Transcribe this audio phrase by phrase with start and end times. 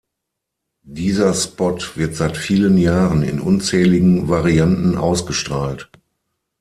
[0.81, 5.91] Dieser Spot wird seit vielen Jahren in unzähligen Varianten ausgestrahlt.